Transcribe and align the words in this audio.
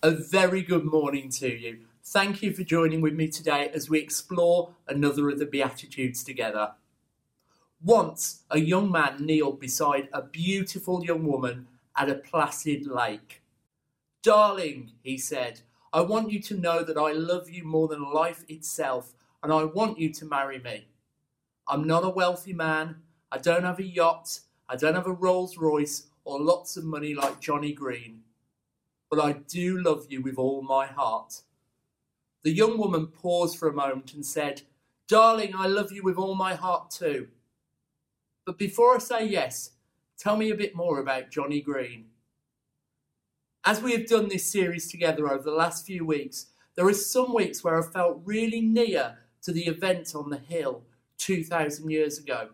A 0.00 0.12
very 0.12 0.62
good 0.62 0.84
morning 0.84 1.28
to 1.30 1.48
you. 1.48 1.80
Thank 2.04 2.40
you 2.40 2.52
for 2.52 2.62
joining 2.62 3.00
with 3.00 3.14
me 3.14 3.26
today 3.26 3.68
as 3.74 3.90
we 3.90 3.98
explore 3.98 4.70
another 4.86 5.28
of 5.28 5.40
the 5.40 5.44
Beatitudes 5.44 6.22
together. 6.22 6.74
Once, 7.82 8.44
a 8.48 8.60
young 8.60 8.92
man 8.92 9.26
kneeled 9.26 9.58
beside 9.58 10.08
a 10.12 10.22
beautiful 10.22 11.04
young 11.04 11.26
woman 11.26 11.66
at 11.96 12.08
a 12.08 12.14
placid 12.14 12.86
lake. 12.86 13.42
Darling, 14.22 14.92
he 15.02 15.18
said, 15.18 15.62
I 15.92 16.02
want 16.02 16.30
you 16.30 16.40
to 16.42 16.56
know 16.56 16.84
that 16.84 16.96
I 16.96 17.10
love 17.10 17.50
you 17.50 17.64
more 17.64 17.88
than 17.88 18.12
life 18.12 18.44
itself, 18.48 19.14
and 19.42 19.52
I 19.52 19.64
want 19.64 19.98
you 19.98 20.12
to 20.12 20.24
marry 20.24 20.60
me. 20.60 20.86
I'm 21.66 21.84
not 21.88 22.04
a 22.04 22.08
wealthy 22.08 22.52
man. 22.52 23.02
I 23.32 23.38
don't 23.38 23.64
have 23.64 23.80
a 23.80 23.84
yacht. 23.84 24.38
I 24.68 24.76
don't 24.76 24.94
have 24.94 25.08
a 25.08 25.12
Rolls 25.12 25.58
Royce 25.58 26.04
or 26.24 26.38
lots 26.40 26.76
of 26.76 26.84
money 26.84 27.14
like 27.14 27.40
Johnny 27.40 27.72
Green. 27.72 28.22
But 29.10 29.20
I 29.20 29.32
do 29.32 29.80
love 29.80 30.06
you 30.10 30.22
with 30.22 30.38
all 30.38 30.62
my 30.62 30.86
heart. 30.86 31.42
The 32.42 32.50
young 32.50 32.78
woman 32.78 33.06
paused 33.06 33.58
for 33.58 33.68
a 33.68 33.74
moment 33.74 34.14
and 34.14 34.24
said, 34.24 34.62
Darling, 35.08 35.54
I 35.56 35.66
love 35.66 35.90
you 35.90 36.02
with 36.02 36.16
all 36.16 36.34
my 36.34 36.54
heart 36.54 36.90
too. 36.90 37.28
But 38.44 38.58
before 38.58 38.94
I 38.94 38.98
say 38.98 39.26
yes, 39.26 39.72
tell 40.18 40.36
me 40.36 40.50
a 40.50 40.54
bit 40.54 40.74
more 40.74 41.00
about 41.00 41.30
Johnny 41.30 41.60
Green. 41.60 42.06
As 43.64 43.82
we 43.82 43.92
have 43.92 44.06
done 44.06 44.28
this 44.28 44.50
series 44.50 44.90
together 44.90 45.30
over 45.30 45.42
the 45.42 45.50
last 45.50 45.84
few 45.86 46.04
weeks, 46.04 46.46
there 46.74 46.86
are 46.86 46.94
some 46.94 47.34
weeks 47.34 47.64
where 47.64 47.78
I 47.78 47.82
felt 47.82 48.22
really 48.24 48.60
near 48.60 49.18
to 49.42 49.52
the 49.52 49.66
event 49.66 50.14
on 50.14 50.30
the 50.30 50.38
hill 50.38 50.84
2,000 51.18 51.90
years 51.90 52.18
ago. 52.18 52.50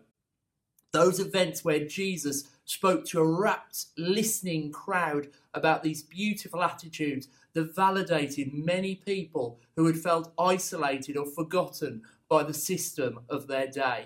Those 0.91 1.19
events 1.19 1.63
where 1.63 1.85
Jesus 1.85 2.47
spoke 2.65 3.05
to 3.05 3.19
a 3.19 3.25
rapt, 3.25 3.85
listening 3.97 4.71
crowd 4.71 5.29
about 5.53 5.83
these 5.83 6.03
beautiful 6.03 6.61
attitudes 6.63 7.27
that 7.53 7.75
validated 7.75 8.53
many 8.53 8.95
people 8.95 9.59
who 9.75 9.85
had 9.85 9.97
felt 9.97 10.33
isolated 10.37 11.15
or 11.15 11.25
forgotten 11.25 12.01
by 12.27 12.43
the 12.43 12.53
system 12.53 13.19
of 13.29 13.47
their 13.47 13.67
day. 13.67 14.05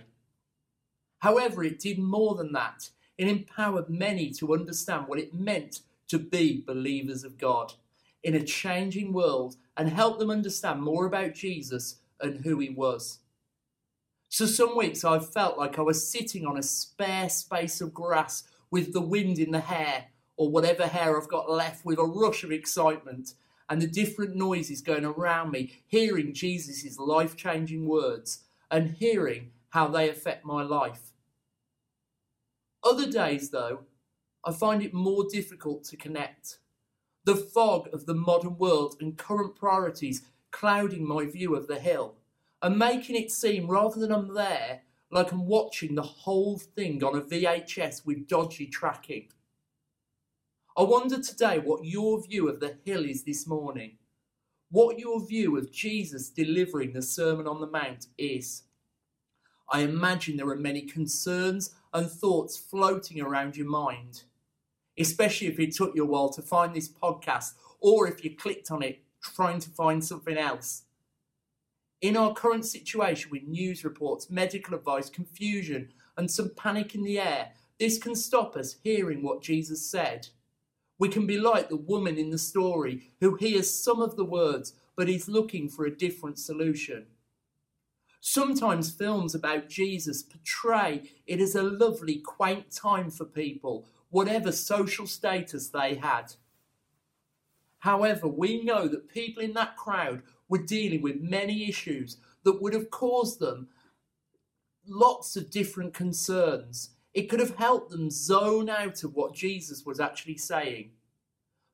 However, 1.20 1.64
it 1.64 1.80
did 1.80 2.00
more 2.00 2.36
than 2.36 2.54
that. 2.54 2.90
It 3.18 3.28
empowered 3.28 3.90
many 3.90 4.30
to 4.32 4.54
understand 4.54 5.08
what 5.08 5.20
it 5.20 5.34
meant 5.34 5.82
to 6.10 6.20
be 6.20 6.64
believers 6.66 7.24
of 7.24 7.38
God 7.38 7.74
in 8.24 8.36
a 8.36 8.44
changing 8.44 9.14
world 9.14 9.56
and 9.78 9.90
help 9.90 10.20
them 10.20 10.30
understand 10.30 10.82
more 10.82 11.06
about 11.06 11.34
Jesus 11.34 11.98
and 12.22 12.44
who 12.44 12.60
he 12.60 12.70
was. 12.70 13.20
So, 14.32 14.46
some 14.46 14.78
weeks 14.78 15.04
I 15.04 15.18
felt 15.18 15.58
like 15.58 15.80
I 15.80 15.82
was 15.82 16.08
sitting 16.08 16.46
on 16.46 16.56
a 16.56 16.64
spare 16.64 17.30
space 17.30 17.82
of 17.82 17.96
grass 17.96 18.44
with 18.70 18.94
the 18.94 19.02
wind 19.02 19.40
in 19.40 19.50
the 19.50 19.60
hair, 19.60 20.06
or 20.38 20.52
whatever 20.52 20.86
hair 20.86 21.20
I've 21.20 21.28
got 21.28 21.50
left, 21.50 21.84
with 21.84 21.98
a 21.98 22.04
rush 22.04 22.44
of 22.44 22.52
excitement 22.52 23.34
and 23.68 23.82
the 23.82 23.88
different 23.88 24.36
noises 24.36 24.82
going 24.82 25.04
around 25.04 25.52
me, 25.52 25.82
hearing 25.88 26.34
Jesus' 26.34 27.00
life 27.00 27.36
changing 27.36 27.88
words 27.88 28.44
and 28.70 28.92
hearing 28.92 29.50
how 29.70 29.88
they 29.88 30.10
affect 30.10 30.46
my 30.46 30.62
life. 30.62 31.12
Other 32.84 33.10
days, 33.10 33.50
though, 33.50 33.82
I 34.46 34.52
find 34.52 34.84
it 34.84 34.94
more 34.94 35.26
difficult 35.28 35.84
to 35.86 35.98
connect. 35.98 36.60
The 37.26 37.36
fog 37.36 37.90
of 37.92 38.06
the 38.06 38.14
modern 38.14 38.58
world 38.58 38.96
and 39.02 39.18
current 39.18 39.56
priorities 39.56 40.22
clouding 40.52 41.08
my 41.08 41.26
view 41.26 41.56
of 41.56 41.68
the 41.68 41.80
hill 41.80 42.16
and 42.62 42.78
making 42.78 43.16
it 43.16 43.32
seem, 43.32 43.68
rather 43.68 44.00
than 44.00 44.12
I'm 44.12 44.34
there, 44.34 44.82
like 45.12 45.32
I'm 45.32 45.48
watching 45.48 45.96
the 45.96 46.04
whole 46.04 46.58
thing 46.58 47.04
on 47.04 47.16
a 47.16 47.22
VHS 47.22 48.06
with 48.06 48.28
dodgy 48.28 48.68
tracking. 48.68 49.30
I 50.78 50.84
wonder 50.84 51.22
today 51.22 51.60
what 51.60 51.86
your 51.86 52.22
view 52.22 52.48
of 52.48 52.60
the 52.60 52.78
hill 52.86 53.06
is 53.06 53.24
this 53.24 53.48
morning. 53.48 53.98
What 54.72 55.00
your 55.00 55.26
view 55.26 55.58
of 55.58 55.72
Jesus 55.72 56.30
delivering 56.30 56.94
the 56.94 57.02
Sermon 57.02 57.48
on 57.48 57.60
the 57.60 57.68
Mount 57.68 58.08
is. 58.18 58.64
I 59.72 59.82
imagine 59.82 60.38
there 60.38 60.50
are 60.50 60.56
many 60.56 60.82
concerns 60.82 61.76
and 61.94 62.10
thoughts 62.10 62.58
floating 62.58 63.20
around 63.20 63.58
your 63.58 63.68
mind, 63.68 64.24
especially 64.98 65.48
if 65.48 65.60
it 65.60 65.76
took 65.76 65.96
you 65.96 66.04
a 66.04 66.08
while 66.08 66.30
to 66.30 66.42
find 66.42 66.74
this 66.74 66.90
podcast 66.90 67.54
or 67.80 68.08
if 68.08 68.24
you 68.24 68.36
clicked 68.36 68.72
on 68.72 68.84
it 68.84 69.04
trying 69.22 69.60
to 69.60 69.70
find 69.70 70.04
something 70.04 70.38
else. 70.38 70.84
In 72.02 72.16
our 72.16 72.34
current 72.34 72.66
situation 72.66 73.30
with 73.30 73.44
news 73.44 73.84
reports, 73.84 74.30
medical 74.30 74.76
advice, 74.76 75.10
confusion, 75.10 75.92
and 76.16 76.32
some 76.32 76.52
panic 76.56 76.96
in 76.96 77.04
the 77.04 77.20
air, 77.20 77.52
this 77.78 77.98
can 77.98 78.16
stop 78.16 78.56
us 78.56 78.78
hearing 78.84 79.22
what 79.22 79.42
Jesus 79.42 79.86
said. 79.86 80.30
We 80.98 81.10
can 81.10 81.28
be 81.28 81.38
like 81.38 81.70
the 81.70 81.76
woman 81.76 82.18
in 82.18 82.30
the 82.30 82.38
story 82.38 83.04
who 83.20 83.36
hears 83.36 83.74
some 83.74 84.02
of 84.02 84.16
the 84.16 84.26
words 84.26 84.74
but 84.96 85.10
is 85.10 85.30
looking 85.30 85.70
for 85.70 85.86
a 85.86 85.96
different 85.96 86.40
solution. 86.40 87.06
Sometimes 88.22 88.92
films 88.92 89.34
about 89.34 89.70
Jesus 89.70 90.22
portray 90.24 91.04
it 91.26 91.40
as 91.40 91.56
a 91.56 91.64
lovely, 91.64 92.18
quaint 92.18 92.70
time 92.70 93.10
for 93.10 93.24
people, 93.24 93.88
whatever 94.10 94.52
social 94.52 95.08
status 95.08 95.70
they 95.70 95.96
had. 95.96 96.34
However, 97.80 98.28
we 98.28 98.62
know 98.64 98.90
that 98.90 99.08
people 99.08 99.42
in 99.42 99.54
that 99.54 99.78
crowd 99.78 100.22
were 100.50 100.58
dealing 100.58 101.02
with 101.02 101.22
many 101.22 101.70
issues 101.70 102.18
that 102.44 102.62
would 102.62 102.74
have 102.74 102.90
caused 102.90 103.40
them 103.40 103.70
lots 104.88 105.36
of 105.36 105.52
different 105.52 105.94
concerns. 105.94 106.92
It 107.14 107.30
could 107.30 107.40
have 107.40 107.56
helped 107.56 107.92
them 107.92 108.10
zone 108.10 108.70
out 108.70 109.04
of 109.04 109.14
what 109.16 109.36
Jesus 109.36 109.86
was 109.86 110.00
actually 110.00 110.38
saying. 110.38 110.92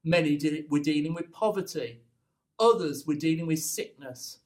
Many 0.03 0.37
did, 0.37 0.69
were 0.69 0.79
dealing 0.79 1.13
with 1.13 1.31
poverty, 1.31 2.01
others 2.59 3.05
were 3.07 3.15
dealing 3.15 3.47
with 3.47 3.59
sickness. 3.59 4.39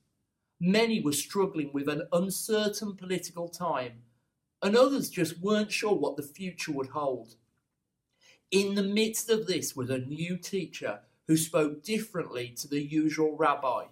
Many 0.61 1.01
were 1.01 1.13
struggling 1.13 1.71
with 1.73 1.87
an 1.87 2.03
uncertain 2.11 2.95
political 2.95 3.47
time, 3.47 4.03
and 4.61 4.75
others 4.75 5.09
just 5.09 5.39
weren't 5.39 5.71
sure 5.71 5.95
what 5.95 6.17
the 6.17 6.23
future 6.23 6.71
would 6.73 6.89
hold. 6.89 7.35
In 8.51 8.75
the 8.75 8.83
midst 8.83 9.29
of 9.29 9.47
this 9.47 9.75
was 9.75 9.89
a 9.89 9.99
new 9.99 10.35
teacher 10.37 10.99
who 11.27 11.37
spoke 11.37 11.83
differently 11.83 12.49
to 12.57 12.67
the 12.67 12.81
usual 12.81 13.37
rabbi 13.37 13.85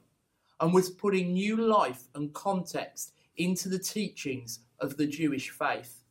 and 0.59 0.73
was 0.73 0.89
putting 0.89 1.33
new 1.33 1.55
life 1.55 2.03
and 2.15 2.33
context 2.33 3.13
into 3.37 3.69
the 3.69 3.79
teachings 3.79 4.59
of 4.79 4.97
the 4.97 5.07
Jewish 5.07 5.49
faith. 5.49 6.03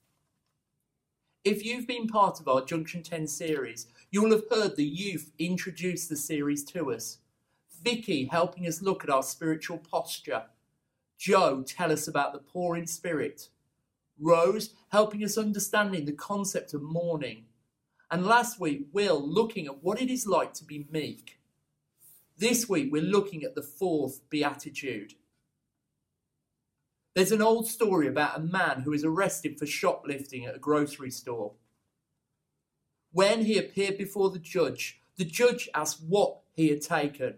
If 1.45 1.65
you've 1.65 1.87
been 1.87 2.09
part 2.09 2.41
of 2.41 2.49
our 2.49 2.65
Junction 2.65 3.03
10 3.03 3.27
series, 3.29 3.87
you'll 4.11 4.33
have 4.33 4.45
heard 4.51 4.77
the 4.77 4.85
youth 4.85 5.31
introduce 5.39 6.07
the 6.07 6.17
series 6.17 6.65
to 6.65 6.93
us. 6.93 7.19
Vicky 7.83 8.25
helping 8.25 8.67
us 8.67 8.83
look 8.83 9.05
at 9.05 9.11
our 9.11 9.23
spiritual 9.23 9.79
posture. 9.79 10.43
Joe 11.19 11.63
tell 11.63 11.93
us 11.93 12.09
about 12.09 12.33
the 12.33 12.41
poor 12.41 12.77
in 12.77 12.87
spirit. 12.87 13.49
Rose 14.19 14.75
helping 14.89 15.23
us 15.23 15.39
understanding 15.39 16.05
the 16.05 16.13
concept 16.13 16.75
of 16.75 16.83
mourning. 16.83 17.45
And 18.11 18.27
last 18.27 18.59
week, 18.59 18.87
Will 18.93 19.21
looking 19.21 19.67
at 19.67 19.83
what 19.83 20.01
it 20.01 20.11
is 20.11 20.27
like 20.27 20.53
to 20.55 20.65
be 20.65 20.87
meek. 20.91 21.39
This 22.39 22.69
week, 22.69 22.93
we're 22.93 23.03
looking 23.03 23.45
at 23.45 23.55
the 23.55 23.63
fourth 23.63 24.21
beatitude. 24.29 25.15
There's 27.15 27.33
an 27.33 27.41
old 27.41 27.67
story 27.67 28.07
about 28.07 28.37
a 28.37 28.43
man 28.43 28.83
who 28.83 28.93
is 28.93 29.05
arrested 29.05 29.59
for 29.59 29.65
shoplifting 29.65 30.45
at 30.45 30.57
a 30.57 30.59
grocery 30.59 31.11
store. 31.11 31.53
When 33.11 33.47
he 33.47 33.57
appeared 33.57 33.97
before 33.97 34.29
the 34.31 34.39
judge, 34.39 35.01
the 35.17 35.25
judge 35.25 35.71
asked 35.75 36.03
what 36.03 36.41
he 36.53 36.69
had 36.69 36.83
taken. 36.83 37.37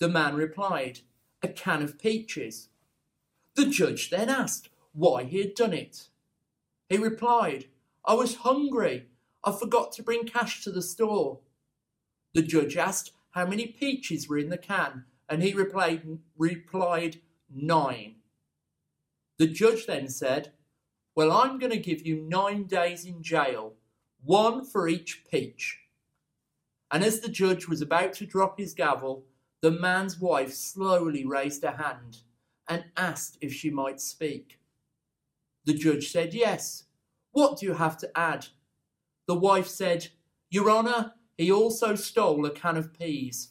The 0.00 0.08
man 0.08 0.34
replied, 0.34 1.00
A 1.40 1.48
can 1.48 1.80
of 1.80 2.00
peaches. 2.00 2.70
The 3.54 3.66
judge 3.66 4.10
then 4.10 4.28
asked 4.28 4.68
why 4.92 5.22
he 5.22 5.38
had 5.38 5.54
done 5.54 5.72
it. 5.72 6.08
He 6.88 6.96
replied, 6.96 7.66
I 8.04 8.14
was 8.14 8.36
hungry. 8.36 9.06
I 9.44 9.52
forgot 9.52 9.92
to 9.92 10.02
bring 10.02 10.24
cash 10.24 10.64
to 10.64 10.72
the 10.72 10.82
store. 10.82 11.38
The 12.34 12.42
judge 12.42 12.76
asked 12.76 13.12
how 13.32 13.46
many 13.46 13.66
peaches 13.66 14.28
were 14.28 14.38
in 14.38 14.48
the 14.48 14.58
can, 14.58 15.04
and 15.28 15.42
he 15.42 15.52
replied, 15.52 16.18
replied 16.36 17.20
nine. 17.52 18.16
The 19.38 19.46
judge 19.46 19.86
then 19.86 20.08
said, 20.08 20.52
Well, 21.14 21.32
I'm 21.32 21.58
going 21.58 21.72
to 21.72 21.78
give 21.78 22.06
you 22.06 22.16
nine 22.16 22.64
days 22.64 23.04
in 23.04 23.22
jail, 23.22 23.74
one 24.22 24.64
for 24.64 24.88
each 24.88 25.24
peach. 25.30 25.80
And 26.90 27.02
as 27.02 27.20
the 27.20 27.28
judge 27.28 27.68
was 27.68 27.80
about 27.80 28.12
to 28.14 28.26
drop 28.26 28.58
his 28.58 28.74
gavel, 28.74 29.24
the 29.62 29.70
man's 29.70 30.20
wife 30.20 30.52
slowly 30.52 31.24
raised 31.24 31.62
her 31.62 31.76
hand 31.76 32.18
and 32.68 32.84
asked 32.96 33.38
if 33.40 33.52
she 33.52 33.70
might 33.70 34.00
speak. 34.00 34.58
The 35.64 35.74
judge 35.74 36.10
said, 36.10 36.34
Yes. 36.34 36.84
What 37.30 37.58
do 37.58 37.66
you 37.66 37.72
have 37.74 37.96
to 37.98 38.10
add? 38.18 38.48
The 39.26 39.34
wife 39.34 39.66
said, 39.66 40.08
Your 40.50 40.70
Honour, 40.70 41.14
he 41.42 41.50
also 41.50 41.96
stole 41.96 42.46
a 42.46 42.50
can 42.50 42.76
of 42.76 42.96
peas. 42.96 43.48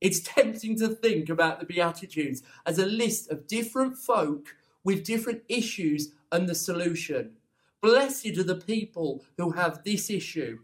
It's 0.00 0.20
tempting 0.20 0.76
to 0.78 0.88
think 0.88 1.28
about 1.28 1.60
the 1.60 1.66
Beatitudes 1.66 2.42
as 2.66 2.78
a 2.78 2.86
list 2.86 3.30
of 3.30 3.46
different 3.46 3.96
folk 3.96 4.56
with 4.84 5.04
different 5.04 5.42
issues 5.48 6.12
and 6.30 6.48
the 6.48 6.54
solution. 6.54 7.32
Blessed 7.80 8.38
are 8.38 8.44
the 8.44 8.56
people 8.56 9.24
who 9.36 9.52
have 9.52 9.84
this 9.84 10.10
issue 10.10 10.58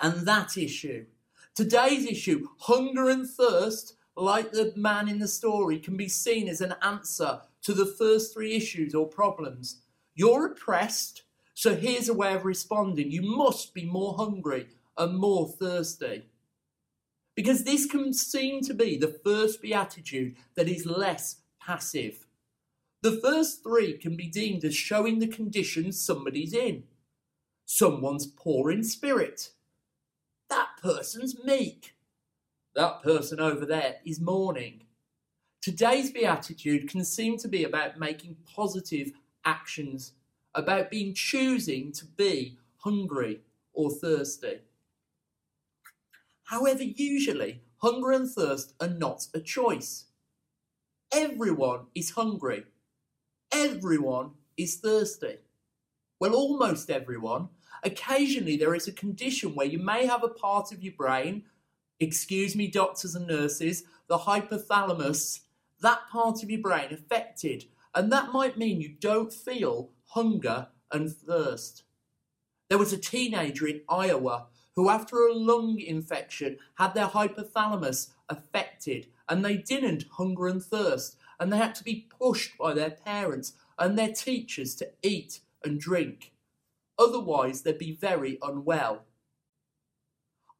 and 0.00 0.26
that 0.26 0.56
issue. 0.56 1.06
Today's 1.54 2.06
issue, 2.06 2.48
hunger 2.58 3.08
and 3.08 3.28
thirst, 3.28 3.94
like 4.16 4.52
the 4.52 4.72
man 4.76 5.08
in 5.08 5.18
the 5.18 5.28
story, 5.28 5.78
can 5.78 5.96
be 5.96 6.08
seen 6.08 6.48
as 6.48 6.60
an 6.60 6.74
answer 6.82 7.40
to 7.62 7.74
the 7.74 7.86
first 7.86 8.32
three 8.32 8.54
issues 8.54 8.94
or 8.94 9.06
problems. 9.06 9.82
You're 10.14 10.46
oppressed, 10.46 11.22
so 11.54 11.74
here's 11.74 12.08
a 12.08 12.14
way 12.14 12.34
of 12.34 12.44
responding. 12.44 13.10
You 13.10 13.22
must 13.22 13.74
be 13.74 13.84
more 13.84 14.14
hungry 14.14 14.68
and 14.96 15.18
more 15.18 15.48
thirsty. 15.48 16.26
Because 17.34 17.64
this 17.64 17.86
can 17.86 18.12
seem 18.12 18.60
to 18.62 18.74
be 18.74 18.96
the 18.96 19.18
first 19.24 19.62
beatitude 19.62 20.36
that 20.56 20.68
is 20.68 20.84
less 20.84 21.36
passive. 21.60 22.26
The 23.02 23.18
first 23.22 23.62
three 23.62 23.96
can 23.96 24.16
be 24.16 24.26
deemed 24.26 24.64
as 24.64 24.74
showing 24.74 25.18
the 25.18 25.26
condition 25.26 25.92
somebody's 25.92 26.52
in. 26.52 26.84
Someone's 27.64 28.26
poor 28.26 28.70
in 28.70 28.84
spirit. 28.84 29.52
That 30.50 30.68
person's 30.82 31.42
meek. 31.44 31.94
That 32.74 33.02
person 33.02 33.40
over 33.40 33.64
there 33.64 33.96
is 34.04 34.20
mourning. 34.20 34.82
Today's 35.62 36.10
beatitude 36.10 36.88
can 36.88 37.04
seem 37.04 37.36
to 37.38 37.48
be 37.48 37.64
about 37.64 37.98
making 37.98 38.36
positive 38.54 39.12
actions, 39.44 40.12
about 40.54 40.90
being 40.90 41.14
choosing 41.14 41.92
to 41.92 42.04
be 42.04 42.58
hungry 42.78 43.40
or 43.72 43.90
thirsty. 43.90 44.60
However, 46.50 46.82
usually, 46.82 47.62
hunger 47.76 48.10
and 48.10 48.28
thirst 48.28 48.74
are 48.80 48.88
not 48.88 49.28
a 49.32 49.40
choice. 49.40 50.06
Everyone 51.12 51.86
is 51.94 52.10
hungry. 52.10 52.64
Everyone 53.52 54.32
is 54.56 54.74
thirsty. 54.74 55.36
Well, 56.18 56.34
almost 56.34 56.90
everyone. 56.90 57.50
Occasionally, 57.84 58.56
there 58.56 58.74
is 58.74 58.88
a 58.88 58.92
condition 58.92 59.54
where 59.54 59.68
you 59.68 59.78
may 59.78 60.06
have 60.06 60.24
a 60.24 60.28
part 60.28 60.72
of 60.72 60.82
your 60.82 60.94
brain, 60.94 61.44
excuse 62.00 62.56
me, 62.56 62.66
doctors 62.66 63.14
and 63.14 63.28
nurses, 63.28 63.84
the 64.08 64.18
hypothalamus, 64.18 65.42
that 65.80 66.00
part 66.10 66.42
of 66.42 66.50
your 66.50 66.62
brain 66.62 66.92
affected. 66.92 67.66
And 67.94 68.10
that 68.10 68.32
might 68.32 68.58
mean 68.58 68.80
you 68.80 68.88
don't 68.88 69.32
feel 69.32 69.90
hunger 70.06 70.66
and 70.90 71.12
thirst. 71.12 71.84
There 72.68 72.78
was 72.78 72.92
a 72.92 72.98
teenager 72.98 73.68
in 73.68 73.82
Iowa 73.88 74.48
who, 74.80 74.88
after 74.88 75.26
a 75.26 75.34
lung 75.34 75.78
infection, 75.78 76.56
had 76.76 76.94
their 76.94 77.08
hypothalamus 77.08 78.12
affected 78.30 79.08
and 79.28 79.44
they 79.44 79.58
didn't 79.58 80.06
hunger 80.12 80.46
and 80.46 80.64
thirst 80.64 81.18
and 81.38 81.52
they 81.52 81.58
had 81.58 81.74
to 81.74 81.84
be 81.84 82.08
pushed 82.18 82.56
by 82.56 82.72
their 82.72 82.90
parents 82.90 83.52
and 83.78 83.98
their 83.98 84.10
teachers 84.10 84.74
to 84.74 84.88
eat 85.02 85.40
and 85.62 85.78
drink. 85.78 86.32
Otherwise, 86.98 87.60
they'd 87.60 87.76
be 87.76 87.92
very 87.92 88.38
unwell. 88.40 89.04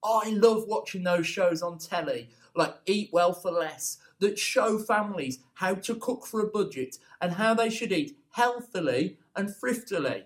I 0.04 0.28
love 0.36 0.64
watching 0.66 1.04
those 1.04 1.26
shows 1.26 1.62
on 1.62 1.78
telly, 1.78 2.28
like 2.54 2.74
Eat 2.84 3.08
Well 3.14 3.32
for 3.32 3.50
Less, 3.50 3.96
that 4.18 4.38
show 4.38 4.78
families 4.78 5.38
how 5.54 5.76
to 5.76 5.94
cook 5.94 6.26
for 6.26 6.42
a 6.42 6.46
budget 6.46 6.98
and 7.22 7.32
how 7.32 7.54
they 7.54 7.70
should 7.70 7.90
eat 7.90 8.18
healthily 8.32 9.16
and 9.34 9.48
thriftily. 9.56 10.24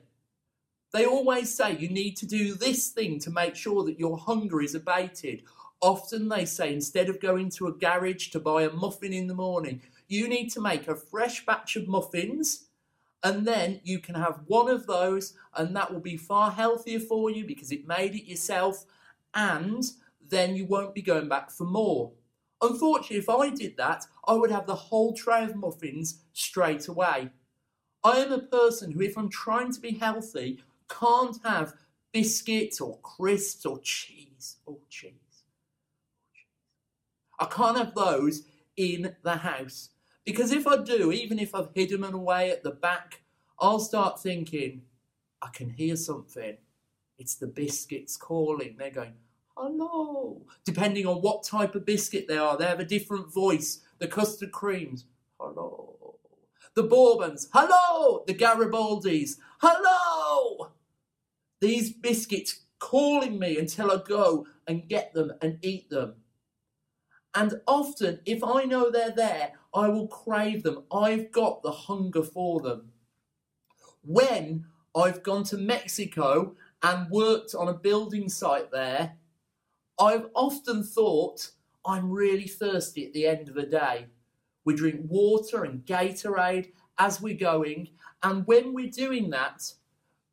They 0.94 1.06
always 1.06 1.52
say 1.52 1.76
you 1.76 1.88
need 1.88 2.16
to 2.18 2.26
do 2.26 2.54
this 2.54 2.90
thing 2.90 3.18
to 3.18 3.30
make 3.30 3.56
sure 3.56 3.82
that 3.82 3.98
your 3.98 4.16
hunger 4.16 4.62
is 4.62 4.76
abated. 4.76 5.42
Often 5.80 6.28
they 6.28 6.44
say 6.44 6.72
instead 6.72 7.08
of 7.08 7.20
going 7.20 7.50
to 7.50 7.66
a 7.66 7.72
garage 7.72 8.28
to 8.28 8.38
buy 8.38 8.62
a 8.62 8.70
muffin 8.70 9.12
in 9.12 9.26
the 9.26 9.34
morning, 9.34 9.82
you 10.06 10.28
need 10.28 10.50
to 10.50 10.60
make 10.60 10.86
a 10.86 10.94
fresh 10.94 11.44
batch 11.44 11.74
of 11.74 11.88
muffins 11.88 12.66
and 13.24 13.44
then 13.44 13.80
you 13.82 13.98
can 13.98 14.14
have 14.14 14.42
one 14.46 14.70
of 14.70 14.86
those 14.86 15.34
and 15.56 15.74
that 15.74 15.92
will 15.92 15.98
be 15.98 16.16
far 16.16 16.52
healthier 16.52 17.00
for 17.00 17.28
you 17.28 17.44
because 17.44 17.72
it 17.72 17.88
made 17.88 18.14
it 18.14 18.28
yourself 18.28 18.84
and 19.34 19.82
then 20.24 20.54
you 20.54 20.64
won't 20.64 20.94
be 20.94 21.02
going 21.02 21.28
back 21.28 21.50
for 21.50 21.64
more. 21.64 22.12
Unfortunately, 22.62 23.16
if 23.16 23.28
I 23.28 23.50
did 23.50 23.76
that, 23.78 24.06
I 24.28 24.34
would 24.34 24.52
have 24.52 24.68
the 24.68 24.76
whole 24.76 25.12
tray 25.12 25.42
of 25.42 25.56
muffins 25.56 26.20
straight 26.32 26.86
away. 26.86 27.30
I 28.04 28.18
am 28.18 28.30
a 28.30 28.38
person 28.38 28.92
who, 28.92 29.00
if 29.00 29.18
I'm 29.18 29.28
trying 29.28 29.72
to 29.72 29.80
be 29.80 29.92
healthy, 29.92 30.60
can't 30.98 31.36
have 31.44 31.74
biscuits 32.12 32.80
or 32.80 32.98
crisps 33.00 33.66
or 33.66 33.80
cheese. 33.80 34.56
Oh, 34.66 34.80
cheese. 34.88 35.12
I 37.38 37.46
can't 37.46 37.76
have 37.76 37.94
those 37.94 38.42
in 38.76 39.16
the 39.22 39.36
house. 39.36 39.90
Because 40.24 40.52
if 40.52 40.66
I 40.66 40.78
do, 40.78 41.12
even 41.12 41.38
if 41.38 41.54
I've 41.54 41.70
hidden 41.74 42.00
them 42.00 42.14
away 42.14 42.50
at 42.50 42.62
the 42.62 42.70
back, 42.70 43.20
I'll 43.58 43.80
start 43.80 44.22
thinking, 44.22 44.82
I 45.42 45.48
can 45.52 45.70
hear 45.70 45.96
something. 45.96 46.56
It's 47.18 47.34
the 47.34 47.46
biscuits 47.46 48.16
calling. 48.16 48.76
They're 48.78 48.90
going, 48.90 49.14
hello. 49.56 50.42
Depending 50.64 51.06
on 51.06 51.16
what 51.16 51.44
type 51.44 51.74
of 51.74 51.84
biscuit 51.84 52.26
they 52.26 52.38
are, 52.38 52.56
they 52.56 52.64
have 52.64 52.80
a 52.80 52.84
different 52.84 53.32
voice. 53.32 53.80
The 53.98 54.08
custard 54.08 54.52
creams, 54.52 55.04
hello. 55.38 56.16
The 56.74 56.82
bourbons, 56.82 57.48
hello. 57.52 58.24
The 58.26 58.34
Garibaldis, 58.34 59.36
hello. 59.58 60.70
These 61.64 61.94
biscuits 61.94 62.66
calling 62.78 63.38
me 63.38 63.56
until 63.56 63.90
I 63.90 63.96
go 64.06 64.46
and 64.66 64.86
get 64.86 65.14
them 65.14 65.32
and 65.40 65.56
eat 65.62 65.88
them. 65.88 66.16
And 67.34 67.62
often, 67.66 68.20
if 68.26 68.44
I 68.44 68.64
know 68.64 68.90
they're 68.90 69.10
there, 69.10 69.52
I 69.72 69.88
will 69.88 70.06
crave 70.06 70.62
them. 70.62 70.84
I've 70.92 71.32
got 71.32 71.62
the 71.62 71.72
hunger 71.72 72.22
for 72.22 72.60
them. 72.60 72.92
When 74.02 74.66
I've 74.94 75.22
gone 75.22 75.44
to 75.44 75.56
Mexico 75.56 76.54
and 76.82 77.10
worked 77.10 77.54
on 77.54 77.68
a 77.68 77.72
building 77.88 78.28
site 78.28 78.70
there, 78.70 79.16
I've 79.98 80.26
often 80.34 80.84
thought 80.84 81.52
I'm 81.86 82.10
really 82.10 82.46
thirsty 82.46 83.06
at 83.06 83.14
the 83.14 83.26
end 83.26 83.48
of 83.48 83.54
the 83.54 83.62
day. 83.62 84.08
We 84.66 84.74
drink 84.74 85.00
water 85.08 85.64
and 85.64 85.86
Gatorade 85.86 86.72
as 86.98 87.22
we're 87.22 87.38
going, 87.38 87.88
and 88.22 88.46
when 88.46 88.74
we're 88.74 88.90
doing 88.90 89.30
that, 89.30 89.72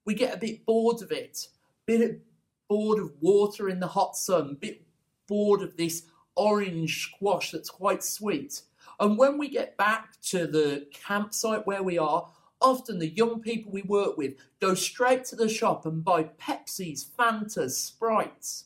we 0.06 0.14
get 0.14 0.36
a 0.36 0.40
bit 0.40 0.66
bored 0.66 1.02
of 1.02 1.12
it, 1.12 1.48
a 1.88 1.98
bit 1.98 2.22
bored 2.68 3.00
of 3.00 3.12
water 3.22 3.70
in 3.70 3.80
the 3.80 3.88
hot 3.88 4.16
sun, 4.16 4.50
a 4.52 4.56
bit 4.56 4.82
bored 5.28 5.62
of 5.62 5.78
this 5.78 6.04
orange 6.36 7.04
squash 7.14 7.52
that's 7.52 7.70
quite 7.70 8.04
sweet. 8.04 8.62
And 9.00 9.18
when 9.18 9.38
we 9.38 9.50
get 9.50 9.78
back 9.78 10.20
to 10.28 10.48
the 10.48 10.88
campsite 10.94 11.66
where 11.66 11.84
we 11.84 11.98
are, 11.98 12.28
often 12.62 13.00
the 13.00 13.10
young 13.10 13.42
people 13.42 13.72
we 13.72 13.82
work 13.82 14.18
with 14.18 14.36
go 14.60 14.76
straight 14.76 15.26
to 15.26 15.36
the 15.36 15.50
shop 15.50 15.86
and 15.86 16.04
buy 16.04 16.24
Pepsis, 16.24 17.06
Fantas, 17.06 17.72
Sprites. 17.72 18.66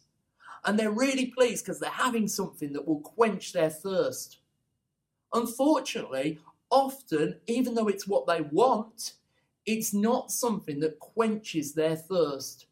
And 0.63 0.77
they're 0.77 0.91
really 0.91 1.27
pleased 1.27 1.63
because 1.63 1.79
they're 1.79 1.89
having 1.89 2.27
something 2.27 2.73
that 2.73 2.87
will 2.87 2.99
quench 2.99 3.53
their 3.53 3.69
thirst. 3.69 4.39
Unfortunately, 5.33 6.39
often, 6.69 7.39
even 7.47 7.75
though 7.75 7.87
it's 7.87 8.07
what 8.07 8.25
they 8.25 8.41
want, 8.41 9.13
it's 9.65 9.93
not 9.93 10.31
something 10.31 10.79
that 10.81 10.99
quenches 10.99 11.73
their 11.73 11.95
thirst. 11.95 12.67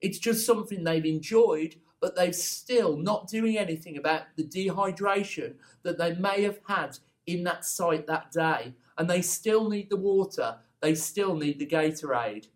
It's 0.00 0.18
just 0.18 0.44
something 0.44 0.82
they've 0.82 1.04
enjoyed, 1.04 1.76
but 2.00 2.16
they're 2.16 2.32
still 2.32 2.96
not 2.96 3.28
doing 3.28 3.56
anything 3.56 3.96
about 3.96 4.22
the 4.36 4.44
dehydration 4.44 5.54
that 5.84 5.98
they 5.98 6.14
may 6.14 6.42
have 6.42 6.58
had 6.66 6.98
in 7.26 7.44
that 7.44 7.64
site 7.64 8.06
that 8.08 8.32
day. 8.32 8.74
And 8.98 9.08
they 9.08 9.22
still 9.22 9.70
need 9.70 9.88
the 9.88 9.96
water, 9.96 10.56
they 10.80 10.94
still 10.94 11.36
need 11.36 11.58
the 11.58 11.66
Gatorade. 11.66 12.48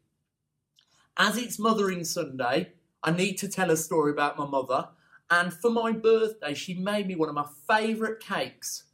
As 1.16 1.38
it's 1.38 1.58
Mothering 1.58 2.04
Sunday, 2.04 2.72
I 3.02 3.12
need 3.12 3.38
to 3.38 3.48
tell 3.48 3.70
a 3.70 3.76
story 3.76 4.10
about 4.10 4.36
my 4.36 4.46
mother. 4.46 4.88
And 5.30 5.52
for 5.52 5.70
my 5.70 5.92
birthday, 5.92 6.54
she 6.54 6.74
made 6.74 7.06
me 7.06 7.14
one 7.14 7.28
of 7.28 7.34
my 7.34 7.46
favourite 7.68 8.20
cakes. 8.20 8.84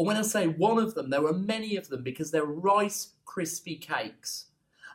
Or 0.00 0.06
when 0.06 0.16
I 0.16 0.22
say 0.22 0.46
one 0.46 0.78
of 0.78 0.94
them, 0.94 1.10
there 1.10 1.20
were 1.20 1.34
many 1.34 1.76
of 1.76 1.90
them 1.90 2.02
because 2.02 2.30
they're 2.30 2.46
Rice 2.46 3.10
Krispie 3.26 3.78
cakes. 3.78 4.46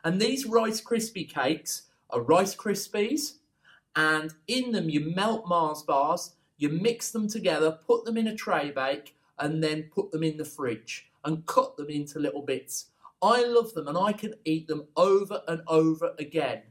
And 0.02 0.20
these 0.20 0.46
Rice 0.46 0.80
Krispie 0.80 1.32
cakes 1.32 1.82
are 2.10 2.20
Rice 2.20 2.56
Krispies, 2.56 3.34
and 3.94 4.34
in 4.48 4.72
them 4.72 4.90
you 4.90 4.98
melt 4.98 5.46
Mars 5.46 5.84
bars, 5.84 6.34
you 6.58 6.70
mix 6.70 7.12
them 7.12 7.28
together, 7.28 7.78
put 7.86 8.04
them 8.04 8.16
in 8.16 8.26
a 8.26 8.34
tray 8.34 8.72
bake, 8.72 9.14
and 9.38 9.62
then 9.62 9.84
put 9.94 10.10
them 10.10 10.24
in 10.24 10.38
the 10.38 10.44
fridge 10.44 11.08
and 11.24 11.46
cut 11.46 11.76
them 11.76 11.88
into 11.88 12.18
little 12.18 12.42
bits. 12.42 12.86
I 13.22 13.44
love 13.44 13.74
them 13.74 13.86
and 13.86 13.96
I 13.96 14.12
can 14.12 14.34
eat 14.44 14.66
them 14.66 14.88
over 14.96 15.40
and 15.46 15.62
over 15.68 16.16
again. 16.18 16.62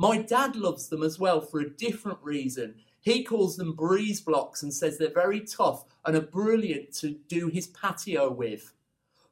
My 0.00 0.16
dad 0.16 0.56
loves 0.56 0.88
them 0.88 1.02
as 1.02 1.18
well 1.18 1.42
for 1.42 1.60
a 1.60 1.68
different 1.68 2.20
reason. 2.22 2.76
He 3.02 3.22
calls 3.22 3.58
them 3.58 3.74
breeze 3.74 4.22
blocks 4.22 4.62
and 4.62 4.72
says 4.72 4.96
they're 4.96 5.12
very 5.12 5.40
tough 5.40 5.84
and 6.06 6.16
are 6.16 6.22
brilliant 6.22 6.94
to 7.00 7.16
do 7.28 7.48
his 7.48 7.66
patio 7.66 8.30
with. 8.30 8.72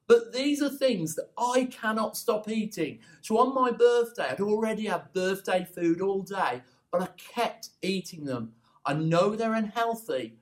But 0.07 0.35
these 0.35 0.61
are 0.61 0.69
things 0.69 1.15
that 1.15 1.31
I 1.39 1.71
cannot 1.71 2.19
stop 2.19 2.51
eating. 2.51 2.99
So 3.23 3.39
on 3.39 3.55
my 3.55 3.71
birthday, 3.71 4.29
I'd 4.29 4.43
already 4.43 4.85
had 4.85 5.15
birthday 5.15 5.67
food 5.75 6.03
all 6.03 6.21
day 6.21 6.61
but 6.91 7.03
I 7.03 7.09
kept 7.17 7.71
eating 7.83 8.25
them. 8.25 8.53
I 8.85 8.95
know 8.95 9.37
they're 9.37 9.55
unhealthy, 9.55 10.39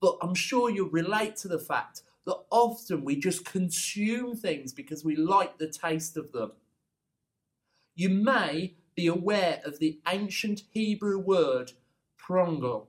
but 0.00 0.18
I'm 0.20 0.34
sure 0.34 0.70
you'll 0.70 0.90
relate 0.90 1.36
to 1.36 1.48
the 1.48 1.58
fact 1.58 2.02
that 2.26 2.38
often 2.50 3.04
we 3.04 3.16
just 3.16 3.44
consume 3.44 4.36
things 4.36 4.72
because 4.72 5.04
we 5.04 5.16
like 5.16 5.58
the 5.58 5.68
taste 5.68 6.16
of 6.16 6.32
them. 6.32 6.52
You 7.94 8.10
may 8.10 8.74
be 8.96 9.06
aware 9.06 9.60
of 9.64 9.78
the 9.78 10.00
ancient 10.08 10.62
Hebrew 10.70 11.18
word 11.18 11.72
prongle. 12.18 12.88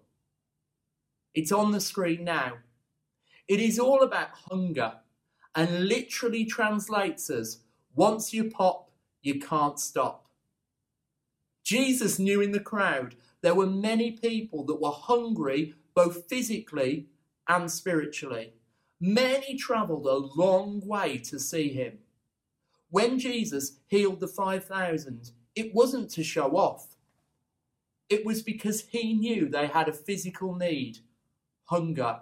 It's 1.35 1.51
on 1.51 1.71
the 1.71 1.81
screen 1.81 2.23
now. 2.23 2.53
It 3.47 3.59
is 3.59 3.77
all 3.77 4.01
about 4.01 4.29
hunger 4.49 4.93
and 5.53 5.87
literally 5.87 6.45
translates 6.45 7.29
as 7.29 7.59
once 7.93 8.33
you 8.33 8.49
pop, 8.49 8.89
you 9.21 9.39
can't 9.39 9.79
stop. 9.79 10.25
Jesus 11.63 12.17
knew 12.17 12.41
in 12.41 12.51
the 12.51 12.59
crowd 12.59 13.15
there 13.41 13.55
were 13.55 13.67
many 13.67 14.11
people 14.11 14.63
that 14.65 14.81
were 14.81 14.91
hungry 14.91 15.73
both 15.93 16.29
physically 16.29 17.07
and 17.47 17.69
spiritually. 17.71 18.53
Many 18.99 19.55
travelled 19.57 20.05
a 20.05 20.39
long 20.39 20.81
way 20.85 21.17
to 21.19 21.39
see 21.39 21.69
him. 21.69 21.99
When 22.89 23.19
Jesus 23.19 23.79
healed 23.87 24.19
the 24.19 24.27
5,000, 24.27 25.31
it 25.57 25.73
wasn't 25.73 26.09
to 26.11 26.23
show 26.23 26.55
off. 26.55 26.95
It 28.09 28.25
was 28.25 28.41
because 28.41 28.81
he 28.89 29.13
knew 29.13 29.49
they 29.49 29.67
had 29.67 29.89
a 29.89 29.93
physical 29.93 30.55
need 30.55 30.99
hunger. 31.65 32.21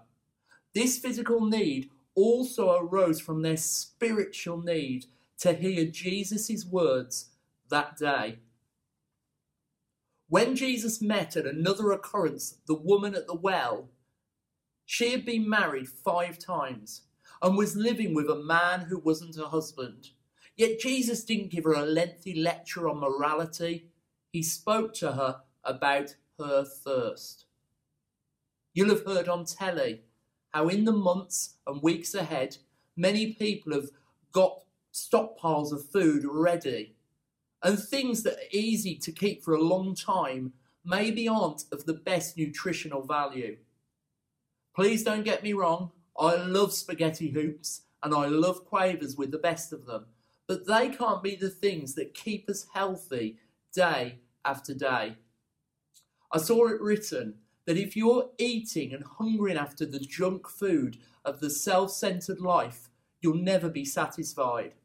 This 0.74 0.98
physical 0.98 1.46
need 1.46 1.90
also 2.16 2.78
arose 2.78 3.20
from 3.20 3.42
their 3.42 3.58
spiritual 3.58 4.62
need 4.62 5.06
to 5.40 5.54
hear 5.54 5.86
Jesus' 5.86 6.66
words 6.66 7.30
that 7.70 7.98
day. 7.98 8.40
When 10.28 10.56
Jesus 10.56 11.02
met 11.02 11.36
at 11.36 11.46
another 11.46 11.92
occurrence 11.92 12.58
the 12.68 12.74
woman 12.74 13.14
at 13.14 13.28
the 13.28 13.36
well, 13.36 13.90
she 14.86 15.12
had 15.12 15.26
been 15.26 15.48
married 15.48 15.88
five 15.88 16.40
times 16.40 17.02
and 17.42 17.58
was 17.58 17.76
living 17.76 18.14
with 18.14 18.30
a 18.30 18.44
man 18.44 18.82
who 18.82 18.98
wasn't 18.98 19.36
her 19.36 19.48
husband. 19.48 20.10
Yet 20.56 20.80
Jesus 20.80 21.24
didn't 21.24 21.52
give 21.52 21.66
her 21.66 21.74
a 21.74 21.86
lengthy 21.86 22.34
lecture 22.34 22.88
on 22.88 23.00
morality. 23.00 23.90
He 24.32 24.42
spoke 24.42 24.94
to 24.96 25.14
her 25.14 25.42
about 25.64 26.16
her 26.40 26.64
thirst. 26.64 27.46
You'll 28.74 28.90
have 28.90 29.06
heard 29.06 29.28
on 29.28 29.46
telly 29.46 30.02
how, 30.52 30.68
in 30.68 30.86
the 30.86 30.92
months 30.92 31.56
and 31.68 31.82
weeks 31.82 32.14
ahead, 32.14 32.58
many 32.96 33.34
people 33.34 33.74
have 33.74 33.90
got 34.32 34.62
stockpiles 34.94 35.74
of 35.74 35.90
food 35.90 36.24
ready, 36.26 36.96
and 37.62 37.78
things 37.78 38.24
that 38.24 38.36
are 38.36 38.52
easy 38.52 38.96
to 38.96 39.12
keep 39.12 39.44
for 39.44 39.54
a 39.54 39.62
long 39.62 39.96
time 39.96 40.54
maybe 40.86 41.28
aren't 41.28 41.66
of 41.72 41.86
the 41.86 41.94
best 41.94 42.38
nutritional 42.38 43.02
value. 43.02 43.58
Please 44.76 45.04
don't 45.04 45.26
get 45.26 45.44
me 45.44 45.54
wrong, 45.54 45.92
I 46.18 46.36
love 46.36 46.74
spaghetti 46.74 47.32
hoops 47.32 47.82
and 48.04 48.14
I 48.14 48.28
love 48.28 48.66
quavers 48.66 49.18
with 49.18 49.32
the 49.32 49.38
best 49.38 49.74
of 49.74 49.86
them, 49.86 50.06
but 50.48 50.68
they 50.68 50.90
can't 50.90 51.24
be 51.24 51.36
the 51.36 51.50
things 51.50 51.96
that 51.96 52.14
keep 52.14 52.50
us 52.50 52.68
healthy 52.74 53.38
day 53.74 54.20
after 54.44 54.74
day. 54.74 55.16
I 56.32 56.38
saw 56.38 56.68
it 56.68 56.82
written 56.82 57.36
that 57.66 57.78
if 57.78 57.96
you're 57.96 58.30
eating 58.38 58.94
and 58.94 59.04
hungering 59.04 59.58
after 59.58 59.86
the 59.86 60.00
junk 60.00 60.48
food 60.48 60.98
of 61.24 61.40
the 61.40 61.50
self 61.50 61.92
centered 61.92 62.40
life, 62.40 62.90
you'll 63.22 63.36
never 63.36 63.70
be 63.70 63.86
satisfied. 63.86 64.76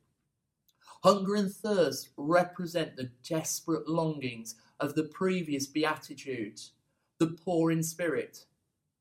Hunger 1.03 1.35
and 1.35 1.53
thirst 1.53 2.11
represent 2.17 2.97
the 2.97 3.11
desperate 3.27 3.89
longings 3.89 4.55
of 4.79 4.95
the 4.95 5.05
previous 5.05 5.67
Beatitudes 5.67 6.73
the 7.19 7.27
poor 7.27 7.71
in 7.71 7.83
spirit, 7.83 8.47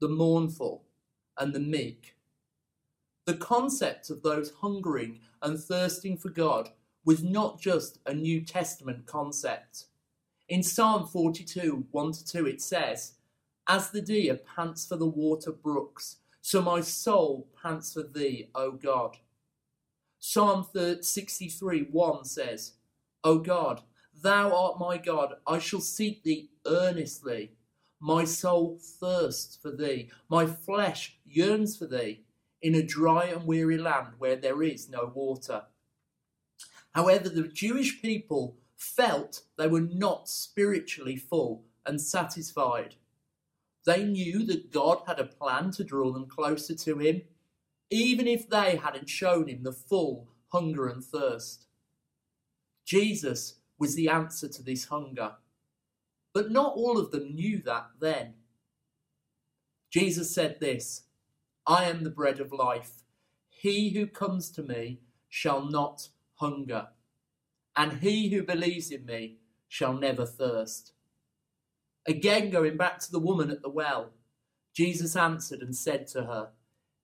the 0.02 0.10
mournful, 0.10 0.84
and 1.38 1.54
the 1.54 1.60
meek. 1.60 2.16
The 3.30 3.38
concept 3.38 4.10
of 4.10 4.24
those 4.24 4.54
hungering 4.60 5.20
and 5.44 5.60
thirsting 5.60 6.18
for 6.18 6.30
God 6.30 6.72
was 7.06 7.24
not 7.24 7.62
just 7.62 8.00
a 8.08 8.12
New 8.12 8.42
Testament 8.42 9.06
concept. 9.06 9.86
In 10.48 10.64
Psalm 10.64 11.06
42, 11.06 11.86
1 11.92 12.12
to 12.12 12.26
2, 12.26 12.48
it 12.48 12.60
says, 12.60 13.14
As 13.68 13.92
the 13.92 14.02
deer 14.02 14.40
pants 14.56 14.88
for 14.88 14.96
the 14.96 15.06
water 15.06 15.52
brooks, 15.52 16.16
so 16.42 16.60
my 16.64 16.82
soul 16.82 17.48
pants 17.62 17.94
for 17.94 18.02
thee, 18.02 18.50
O 18.56 18.72
God. 18.72 19.18
Psalm 20.18 20.66
63, 21.00 21.82
1 21.84 22.26
says, 22.26 22.74
O 23.24 23.38
God, 23.38 23.84
thou 24.24 24.58
art 24.58 24.80
my 24.80 24.98
God, 24.98 25.36
I 25.46 25.60
shall 25.60 25.82
seek 25.82 26.24
thee 26.24 26.50
earnestly. 26.66 27.52
My 28.00 28.24
soul 28.24 28.80
thirsts 28.82 29.56
for 29.56 29.70
thee, 29.70 30.10
my 30.30 30.48
flesh 30.48 31.20
yearns 31.26 31.78
for 31.78 31.86
thee, 31.86 32.24
in 32.62 32.76
a 32.76 32.84
dry 32.84 33.26
and 33.26 33.46
weary 33.46 33.78
land 33.78 34.14
where 34.18 34.36
there 34.36 34.62
is 34.62 34.90
no 34.90 35.12
water. 35.14 35.64
However, 36.92 37.30
the 37.30 37.48
Jewish 37.48 38.02
people 38.02 38.58
felt 38.76 39.44
they 39.58 39.68
were 39.68 39.82
not 39.82 40.28
spiritually 40.28 41.16
full 41.16 41.64
and 41.86 42.02
satisfied. 42.02 42.96
They 43.86 44.04
knew 44.04 44.46
that 44.46 44.72
God 44.72 45.04
had 45.08 45.20
a 45.20 45.26
plan 45.26 45.72
to 45.72 45.84
draw 45.84 46.12
them 46.12 46.28
closer 46.28 46.76
to 46.76 47.00
Him, 47.00 47.22
even 47.90 48.28
if 48.28 48.50
they 48.50 48.76
hadn't 48.76 49.10
shown 49.10 49.48
Him 49.48 49.64
the 49.64 49.72
full 49.72 50.28
hunger 50.50 50.88
and 50.88 51.04
thirst. 51.04 51.68
Jesus 52.86 53.56
was 53.78 53.96
the 53.96 54.10
answer 54.10 54.48
to 54.48 54.64
this 54.64 54.86
hunger, 54.86 55.34
but 56.34 56.52
not 56.52 56.74
all 56.76 56.98
of 56.98 57.12
them 57.12 57.36
knew 57.36 57.62
that 57.64 57.88
then. 58.00 58.34
Jesus 59.90 60.34
said 60.34 60.60
this 60.60 61.04
I 61.70 61.86
am 61.86 62.04
the 62.04 62.10
bread 62.10 62.42
of 62.42 62.52
life. 62.52 63.04
He 63.50 63.92
who 63.92 64.08
comes 64.08 64.52
to 64.52 64.64
me 64.64 65.00
shall 65.30 65.64
not 65.64 66.10
hunger 66.34 66.90
and 67.80 68.02
he 68.02 68.28
who 68.30 68.44
believes 68.44 68.92
in 68.92 69.06
me 69.06 69.38
shall 69.70 69.94
never 69.94 70.26
thirst. 70.26 70.92
Again, 72.06 72.50
going 72.50 72.76
back 72.76 73.00
to 73.00 73.12
the 73.12 73.22
woman 73.22 73.50
at 73.50 73.62
the 73.62 73.70
well, 73.70 74.10
Jesus 74.76 75.16
answered 75.16 75.62
and 75.62 75.74
said 75.74 76.06
to 76.08 76.24
her, 76.24 76.50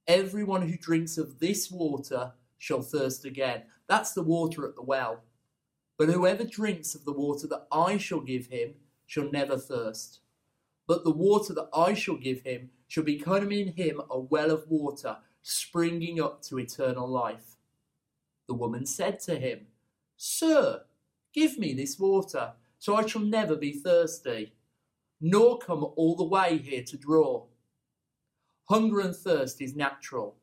Everyone 0.06 0.68
who 0.68 0.78
drinks 0.78 1.18
of 1.18 1.40
this 1.40 1.72
water 1.72 2.34
shall 2.58 2.82
thirst 2.82 3.24
again. 3.24 3.64
That's 3.88 4.12
the 4.12 4.22
water 4.22 4.68
at 4.68 4.76
the 4.76 4.82
well. 4.82 5.24
But 5.98 6.10
whoever 6.10 6.44
drinks 6.44 6.94
of 6.94 7.06
the 7.06 7.14
water 7.14 7.48
that 7.48 7.68
I 7.72 7.96
shall 7.96 8.20
give 8.20 8.48
him 8.48 8.74
shall 9.06 9.32
never 9.32 9.58
thirst. 9.58 10.20
But 10.88 11.06
the 11.06 11.12
water 11.12 11.54
that 11.54 11.70
I 11.74 11.94
shall 11.94 12.18
give 12.18 12.42
him 12.42 12.72
shall 12.96 13.04
become 13.04 13.52
in 13.52 13.74
him 13.74 14.00
a 14.10 14.18
well 14.18 14.50
of 14.52 14.64
water 14.70 15.18
springing 15.42 16.22
up 16.22 16.42
to 16.42 16.58
eternal 16.58 17.06
life. 17.06 17.58
The 18.48 18.54
woman 18.54 18.86
said 18.86 19.20
to 19.24 19.38
him, 19.38 19.68
Sir, 20.16 20.84
give 21.34 21.58
me 21.58 21.74
this 21.74 22.00
water, 22.00 22.54
so 22.80 22.96
I 22.96 23.06
shall 23.06 23.24
never 23.24 23.58
be 23.58 23.74
thirsty, 23.74 24.54
nor 25.20 25.58
come 25.58 25.84
all 25.98 26.16
the 26.16 26.24
way 26.24 26.58
here 26.58 26.84
to 26.84 26.96
draw. 26.96 27.44
Hunger 28.70 29.02
and 29.02 29.14
thirst 29.14 29.62
is 29.62 29.76
natural. 29.76 30.38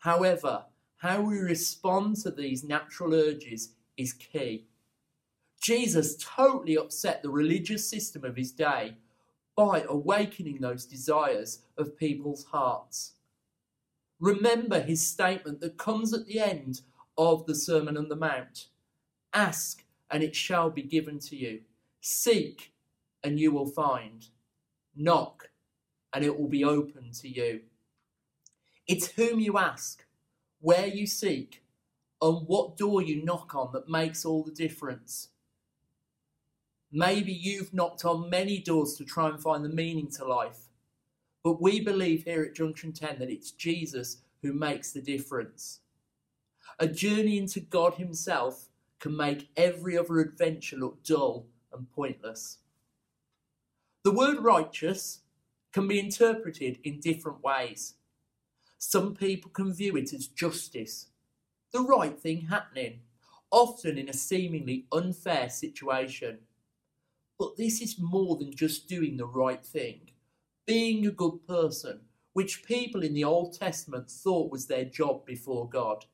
However, 0.00 0.64
how 0.96 1.20
we 1.20 1.38
respond 1.38 2.16
to 2.22 2.32
these 2.32 2.64
natural 2.64 3.14
urges 3.14 3.74
is 3.96 4.12
key. 4.12 4.66
Jesus 5.62 6.16
totally 6.18 6.76
upset 6.76 7.22
the 7.22 7.30
religious 7.30 7.88
system 7.88 8.24
of 8.24 8.34
his 8.34 8.50
day 8.50 8.96
by 9.60 9.84
awakening 9.90 10.56
those 10.58 10.86
desires 10.86 11.58
of 11.76 11.94
people's 11.94 12.46
hearts. 12.46 13.12
Remember 14.18 14.80
his 14.80 15.06
statement 15.06 15.60
that 15.60 15.76
comes 15.76 16.14
at 16.14 16.24
the 16.24 16.40
end 16.40 16.80
of 17.18 17.44
the 17.44 17.54
Sermon 17.54 17.98
on 17.98 18.08
the 18.08 18.16
Mount 18.16 18.68
Ask, 19.34 19.84
and 20.10 20.22
it 20.22 20.34
shall 20.34 20.70
be 20.70 20.82
given 20.82 21.18
to 21.18 21.36
you. 21.36 21.60
Seek, 22.00 22.72
and 23.22 23.38
you 23.38 23.52
will 23.52 23.66
find. 23.66 24.28
Knock, 24.96 25.50
and 26.14 26.24
it 26.24 26.40
will 26.40 26.48
be 26.48 26.64
open 26.64 27.10
to 27.20 27.28
you. 27.28 27.60
It's 28.86 29.08
whom 29.08 29.40
you 29.40 29.58
ask, 29.58 30.06
where 30.62 30.86
you 30.86 31.06
seek, 31.06 31.62
and 32.22 32.48
what 32.48 32.78
door 32.78 33.02
you 33.02 33.22
knock 33.22 33.54
on 33.54 33.72
that 33.74 33.90
makes 33.90 34.24
all 34.24 34.42
the 34.42 34.52
difference. 34.52 35.28
Maybe 36.92 37.32
you've 37.32 37.72
knocked 37.72 38.04
on 38.04 38.30
many 38.30 38.58
doors 38.58 38.94
to 38.94 39.04
try 39.04 39.28
and 39.28 39.40
find 39.40 39.64
the 39.64 39.68
meaning 39.68 40.08
to 40.12 40.24
life, 40.24 40.68
but 41.44 41.62
we 41.62 41.80
believe 41.80 42.24
here 42.24 42.42
at 42.42 42.54
Junction 42.54 42.92
10 42.92 43.20
that 43.20 43.30
it's 43.30 43.52
Jesus 43.52 44.22
who 44.42 44.52
makes 44.52 44.90
the 44.92 45.00
difference. 45.00 45.80
A 46.78 46.88
journey 46.88 47.38
into 47.38 47.60
God 47.60 47.94
Himself 47.94 48.68
can 48.98 49.16
make 49.16 49.50
every 49.56 49.96
other 49.96 50.18
adventure 50.18 50.76
look 50.76 51.02
dull 51.04 51.46
and 51.72 51.90
pointless. 51.92 52.58
The 54.02 54.12
word 54.12 54.38
righteous 54.40 55.20
can 55.72 55.86
be 55.86 56.00
interpreted 56.00 56.78
in 56.82 57.00
different 57.00 57.42
ways. 57.44 57.94
Some 58.78 59.14
people 59.14 59.50
can 59.50 59.72
view 59.72 59.96
it 59.96 60.12
as 60.12 60.26
justice, 60.26 61.08
the 61.72 61.82
right 61.82 62.18
thing 62.18 62.46
happening, 62.46 63.00
often 63.50 63.98
in 63.98 64.08
a 64.08 64.14
seemingly 64.14 64.86
unfair 64.90 65.48
situation. 65.50 66.38
But 67.40 67.56
this 67.56 67.80
is 67.80 67.98
more 67.98 68.36
than 68.36 68.54
just 68.54 68.86
doing 68.86 69.16
the 69.16 69.24
right 69.24 69.64
thing, 69.64 70.10
being 70.66 71.06
a 71.06 71.10
good 71.10 71.46
person, 71.48 72.00
which 72.34 72.64
people 72.64 73.02
in 73.02 73.14
the 73.14 73.24
Old 73.24 73.58
Testament 73.58 74.10
thought 74.10 74.52
was 74.52 74.66
their 74.66 74.84
job 74.84 75.24
before 75.24 75.66
God. 75.66 76.04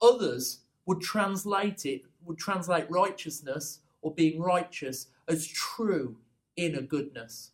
Others 0.00 0.60
would 0.86 1.00
translate 1.00 1.84
it, 1.84 2.02
would 2.24 2.38
translate 2.38 2.88
righteousness 2.88 3.80
or 4.00 4.14
being 4.14 4.40
righteous 4.40 5.08
as 5.26 5.48
true 5.48 6.18
inner 6.56 6.82
goodness. 6.82 7.50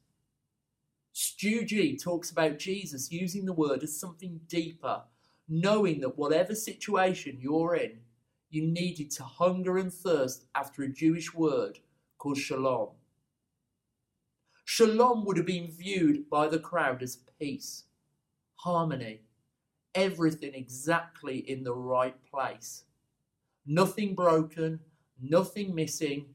Stu 1.14 1.64
G 1.64 1.96
talks 1.96 2.30
about 2.30 2.58
Jesus 2.58 3.10
using 3.10 3.46
the 3.46 3.54
word 3.54 3.82
as 3.82 3.98
something 3.98 4.42
deeper, 4.46 5.04
knowing 5.48 6.00
that 6.02 6.18
whatever 6.18 6.54
situation 6.54 7.38
you're 7.40 7.76
in, 7.76 8.00
you 8.50 8.66
needed 8.66 9.10
to 9.12 9.22
hunger 9.22 9.78
and 9.78 9.90
thirst 9.90 10.44
after 10.54 10.82
a 10.82 10.88
Jewish 10.92 11.32
word 11.32 11.78
called 12.22 12.38
shalom. 12.38 12.90
Shalom 14.64 15.24
would 15.24 15.36
have 15.36 15.46
been 15.46 15.66
viewed 15.66 16.30
by 16.30 16.46
the 16.46 16.60
crowd 16.60 17.02
as 17.02 17.18
peace, 17.40 17.82
harmony, 18.54 19.22
everything 19.96 20.54
exactly 20.54 21.38
in 21.38 21.64
the 21.64 21.74
right 21.74 22.14
place. 22.30 22.84
Nothing 23.66 24.14
broken, 24.14 24.78
nothing 25.20 25.74
missing, 25.74 26.26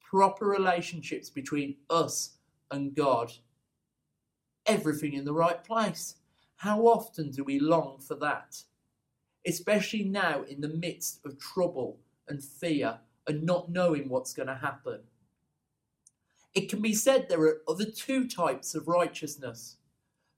proper 0.00 0.46
relationships 0.46 1.28
between 1.28 1.76
us 1.90 2.36
and 2.70 2.94
God. 2.94 3.30
Everything 4.64 5.12
in 5.12 5.26
the 5.26 5.34
right 5.34 5.62
place. 5.62 6.14
How 6.56 6.86
often 6.86 7.30
do 7.30 7.44
we 7.44 7.60
long 7.60 7.98
for 7.98 8.14
that? 8.14 8.62
Especially 9.46 10.04
now 10.04 10.42
in 10.44 10.62
the 10.62 10.68
midst 10.68 11.20
of 11.26 11.38
trouble 11.38 11.98
and 12.28 12.42
fear 12.42 12.98
and 13.26 13.42
not 13.42 13.70
knowing 13.70 14.08
what's 14.08 14.32
going 14.32 14.48
to 14.48 14.54
happen. 14.54 15.00
It 16.54 16.68
can 16.68 16.80
be 16.80 16.94
said 16.94 17.28
there 17.28 17.42
are 17.42 17.62
other 17.68 17.84
two 17.84 18.28
types 18.28 18.74
of 18.74 18.86
righteousness. 18.86 19.76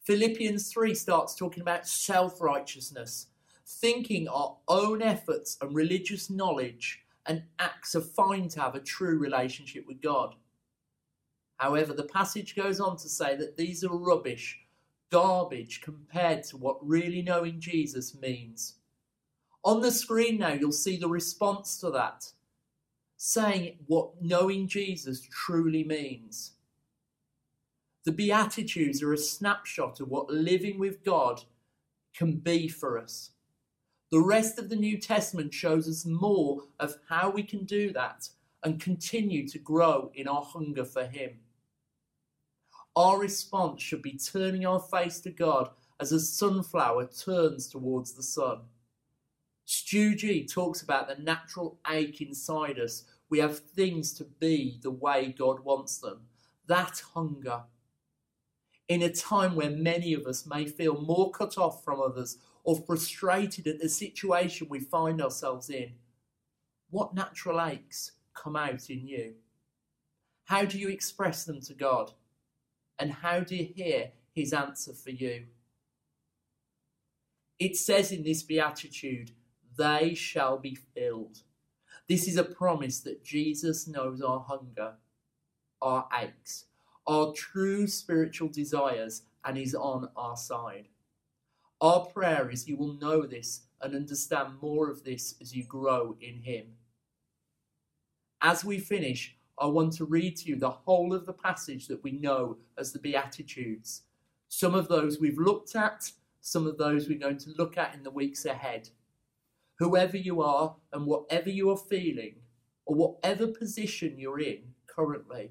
Philippians 0.04 0.72
3 0.72 0.94
starts 0.94 1.34
talking 1.34 1.60
about 1.60 1.86
self 1.86 2.40
righteousness, 2.40 3.26
thinking 3.66 4.28
our 4.28 4.56
own 4.68 5.02
efforts 5.02 5.58
and 5.60 5.74
religious 5.74 6.30
knowledge 6.30 7.02
and 7.26 7.42
acts 7.58 7.94
are 7.94 8.00
fine 8.00 8.48
to 8.48 8.60
have 8.60 8.74
a 8.74 8.80
true 8.80 9.18
relationship 9.18 9.84
with 9.86 10.00
God. 10.00 10.36
However, 11.56 11.92
the 11.92 12.04
passage 12.04 12.54
goes 12.54 12.80
on 12.80 12.96
to 12.98 13.08
say 13.08 13.36
that 13.36 13.56
these 13.56 13.82
are 13.82 13.96
rubbish, 13.96 14.60
garbage 15.10 15.80
compared 15.82 16.44
to 16.44 16.56
what 16.56 16.86
really 16.86 17.22
knowing 17.22 17.60
Jesus 17.60 18.14
means. 18.18 18.76
On 19.64 19.80
the 19.80 19.90
screen 19.90 20.38
now, 20.38 20.52
you'll 20.52 20.72
see 20.72 20.96
the 20.96 21.08
response 21.08 21.78
to 21.80 21.90
that 21.90 22.30
saying 23.26 23.76
what 23.88 24.22
knowing 24.22 24.68
Jesus 24.68 25.20
truly 25.32 25.82
means. 25.82 26.52
The 28.04 28.12
Beatitudes 28.12 29.02
are 29.02 29.12
a 29.12 29.18
snapshot 29.18 29.98
of 29.98 30.06
what 30.06 30.30
living 30.30 30.78
with 30.78 31.02
God 31.02 31.42
can 32.16 32.36
be 32.36 32.68
for 32.68 32.96
us. 32.96 33.32
The 34.12 34.20
rest 34.20 34.60
of 34.60 34.68
the 34.68 34.76
New 34.76 34.96
Testament 34.96 35.52
shows 35.52 35.88
us 35.88 36.06
more 36.06 36.68
of 36.78 36.98
how 37.08 37.28
we 37.28 37.42
can 37.42 37.64
do 37.64 37.92
that 37.94 38.28
and 38.62 38.80
continue 38.80 39.48
to 39.48 39.58
grow 39.58 40.12
in 40.14 40.28
our 40.28 40.44
hunger 40.44 40.84
for 40.84 41.06
Him. 41.06 41.40
Our 42.94 43.18
response 43.18 43.82
should 43.82 44.02
be 44.02 44.16
turning 44.16 44.64
our 44.64 44.78
face 44.78 45.18
to 45.22 45.30
God 45.30 45.70
as 45.98 46.12
a 46.12 46.20
sunflower 46.20 47.08
turns 47.08 47.66
towards 47.66 48.12
the 48.12 48.22
sun. 48.22 48.60
Stu 49.64 50.14
G 50.14 50.46
talks 50.46 50.80
about 50.80 51.08
the 51.08 51.20
natural 51.20 51.76
ache 51.90 52.20
inside 52.20 52.78
us. 52.78 53.02
We 53.28 53.38
have 53.40 53.58
things 53.58 54.12
to 54.14 54.24
be 54.24 54.78
the 54.82 54.90
way 54.90 55.34
God 55.36 55.60
wants 55.60 55.98
them. 55.98 56.22
That 56.66 57.02
hunger. 57.14 57.62
In 58.88 59.02
a 59.02 59.10
time 59.10 59.56
where 59.56 59.70
many 59.70 60.14
of 60.14 60.26
us 60.26 60.46
may 60.46 60.66
feel 60.66 61.00
more 61.00 61.30
cut 61.30 61.58
off 61.58 61.82
from 61.82 62.00
others 62.00 62.38
or 62.62 62.76
frustrated 62.76 63.66
at 63.66 63.80
the 63.80 63.88
situation 63.88 64.68
we 64.70 64.80
find 64.80 65.20
ourselves 65.20 65.70
in, 65.70 65.94
what 66.90 67.14
natural 67.14 67.60
aches 67.60 68.12
come 68.34 68.54
out 68.54 68.90
in 68.90 69.06
you? 69.06 69.34
How 70.44 70.64
do 70.64 70.78
you 70.78 70.88
express 70.88 71.44
them 71.44 71.60
to 71.62 71.74
God? 71.74 72.12
And 72.98 73.10
how 73.10 73.40
do 73.40 73.56
you 73.56 73.64
hear 73.74 74.12
His 74.32 74.52
answer 74.52 74.92
for 74.92 75.10
you? 75.10 75.46
It 77.58 77.76
says 77.76 78.12
in 78.12 78.22
this 78.22 78.42
beatitude 78.42 79.32
they 79.76 80.14
shall 80.14 80.58
be 80.58 80.74
filled. 80.74 81.42
This 82.08 82.28
is 82.28 82.36
a 82.36 82.44
promise 82.44 83.00
that 83.00 83.24
Jesus 83.24 83.88
knows 83.88 84.22
our 84.22 84.38
hunger, 84.38 84.92
our 85.82 86.06
aches, 86.16 86.66
our 87.06 87.32
true 87.32 87.88
spiritual 87.88 88.48
desires, 88.48 89.22
and 89.44 89.58
is 89.58 89.74
on 89.74 90.08
our 90.16 90.36
side. 90.36 90.88
Our 91.80 92.06
prayer 92.06 92.48
is 92.48 92.68
you 92.68 92.76
will 92.76 92.94
know 92.94 93.26
this 93.26 93.62
and 93.82 93.94
understand 93.94 94.60
more 94.62 94.88
of 94.88 95.02
this 95.02 95.34
as 95.40 95.54
you 95.54 95.64
grow 95.64 96.16
in 96.20 96.42
Him. 96.42 96.66
As 98.40 98.64
we 98.64 98.78
finish, 98.78 99.36
I 99.58 99.66
want 99.66 99.92
to 99.94 100.04
read 100.04 100.36
to 100.36 100.48
you 100.48 100.56
the 100.56 100.70
whole 100.70 101.12
of 101.12 101.26
the 101.26 101.32
passage 101.32 101.88
that 101.88 102.04
we 102.04 102.12
know 102.12 102.58
as 102.78 102.92
the 102.92 103.00
Beatitudes. 103.00 104.02
Some 104.48 104.76
of 104.76 104.86
those 104.86 105.18
we've 105.18 105.38
looked 105.38 105.74
at, 105.74 106.10
some 106.40 106.68
of 106.68 106.78
those 106.78 107.08
we're 107.08 107.18
going 107.18 107.38
to 107.38 107.50
look 107.58 107.76
at 107.76 107.94
in 107.94 108.04
the 108.04 108.10
weeks 108.10 108.44
ahead 108.44 108.90
whoever 109.78 110.16
you 110.16 110.42
are 110.42 110.76
and 110.92 111.06
whatever 111.06 111.50
you 111.50 111.70
are 111.70 111.76
feeling, 111.76 112.36
or 112.86 112.96
whatever 112.96 113.46
position 113.48 114.18
you're 114.18 114.40
in 114.40 114.62
currently, 114.86 115.50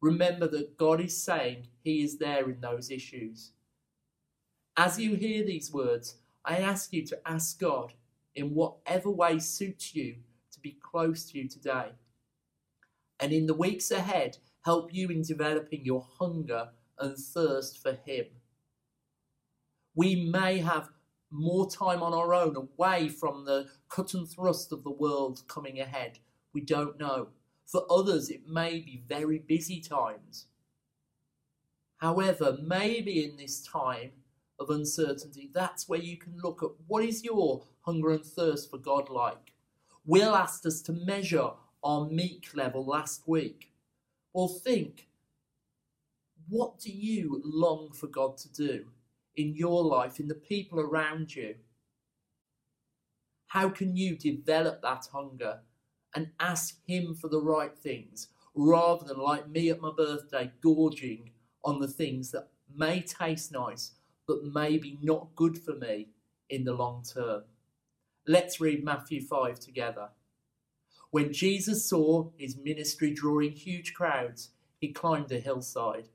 remember 0.00 0.46
that 0.48 0.76
God 0.76 1.00
is 1.00 1.22
saying 1.22 1.68
He 1.82 2.02
is 2.02 2.18
there 2.18 2.48
in 2.48 2.60
those 2.60 2.90
issues. 2.90 3.52
As 4.76 4.98
you 4.98 5.14
hear 5.14 5.44
these 5.44 5.72
words, 5.72 6.16
I 6.44 6.58
ask 6.58 6.92
you 6.92 7.04
to 7.06 7.18
ask 7.26 7.58
God 7.58 7.92
in 8.34 8.54
whatever 8.54 9.10
way 9.10 9.38
suits 9.38 9.94
you 9.94 10.16
to 10.52 10.60
be 10.60 10.78
close 10.82 11.30
to 11.30 11.38
you 11.38 11.48
today. 11.48 11.92
And 13.18 13.32
in 13.32 13.46
the 13.46 13.54
weeks 13.54 13.90
ahead, 13.90 14.38
help 14.64 14.94
you 14.94 15.08
in 15.08 15.22
developing 15.22 15.84
your 15.84 16.06
hunger 16.18 16.70
and 16.98 17.16
thirst 17.16 17.82
for 17.82 17.92
Him. 17.92 18.26
We 19.94 20.30
may 20.30 20.58
have 20.58 20.90
more 21.30 21.70
time 21.70 22.02
on 22.02 22.12
our 22.12 22.34
own, 22.34 22.56
away 22.56 23.08
from 23.08 23.44
the 23.44 23.68
cut 23.88 24.14
and 24.14 24.28
thrust 24.28 24.72
of 24.72 24.84
the 24.84 24.90
world 24.90 25.42
coming 25.48 25.80
ahead. 25.80 26.18
We 26.52 26.60
don't 26.60 26.98
know. 26.98 27.28
For 27.66 27.84
others, 27.88 28.30
it 28.30 28.48
may 28.48 28.80
be 28.80 29.04
very 29.08 29.38
busy 29.38 29.80
times. 29.80 30.46
However, 31.98 32.58
maybe 32.60 33.24
in 33.24 33.36
this 33.36 33.60
time 33.60 34.10
of 34.58 34.70
uncertainty, 34.70 35.50
that's 35.52 35.88
where 35.88 36.00
you 36.00 36.16
can 36.16 36.38
look 36.42 36.62
at 36.62 36.70
what 36.86 37.04
is 37.04 37.24
your 37.24 37.64
hunger 37.82 38.10
and 38.10 38.24
thirst 38.24 38.70
for 38.70 38.78
God 38.78 39.08
like. 39.08 39.52
Will 40.04 40.34
asked 40.34 40.66
us 40.66 40.82
to 40.82 40.92
measure 40.92 41.50
our 41.84 42.06
meek 42.06 42.48
level 42.54 42.84
last 42.84 43.28
week. 43.28 43.72
Well, 44.32 44.48
think 44.48 45.08
what 46.48 46.80
do 46.80 46.90
you 46.90 47.40
long 47.44 47.92
for 47.92 48.08
God 48.08 48.36
to 48.38 48.52
do? 48.52 48.86
In 49.36 49.54
your 49.54 49.84
life, 49.84 50.20
in 50.20 50.28
the 50.28 50.34
people 50.34 50.80
around 50.80 51.34
you? 51.34 51.54
How 53.48 53.68
can 53.68 53.96
you 53.96 54.16
develop 54.16 54.82
that 54.82 55.08
hunger 55.12 55.60
and 56.14 56.30
ask 56.38 56.76
Him 56.86 57.14
for 57.14 57.28
the 57.28 57.40
right 57.40 57.76
things 57.76 58.28
rather 58.54 59.04
than, 59.04 59.18
like 59.18 59.48
me 59.48 59.70
at 59.70 59.80
my 59.80 59.90
birthday, 59.96 60.50
gorging 60.62 61.30
on 61.64 61.80
the 61.80 61.88
things 61.88 62.30
that 62.30 62.48
may 62.74 63.00
taste 63.00 63.52
nice 63.52 63.92
but 64.26 64.44
maybe 64.44 64.98
not 65.02 65.34
good 65.34 65.58
for 65.58 65.74
me 65.74 66.08
in 66.48 66.64
the 66.64 66.74
long 66.74 67.02
term? 67.02 67.42
Let's 68.26 68.60
read 68.60 68.84
Matthew 68.84 69.20
5 69.22 69.58
together. 69.58 70.10
When 71.10 71.32
Jesus 71.32 71.88
saw 71.88 72.30
his 72.36 72.56
ministry 72.56 73.12
drawing 73.12 73.52
huge 73.52 73.94
crowds, 73.94 74.50
he 74.80 74.92
climbed 74.92 75.32
a 75.32 75.40
hillside. 75.40 76.08